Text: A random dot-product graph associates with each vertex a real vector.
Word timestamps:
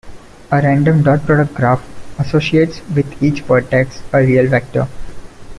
A 0.49 0.59
random 0.59 1.03
dot-product 1.03 1.53
graph 1.53 1.83
associates 2.19 2.81
with 2.95 3.21
each 3.21 3.41
vertex 3.41 4.01
a 4.11 4.17
real 4.25 4.49
vector. 4.49 4.87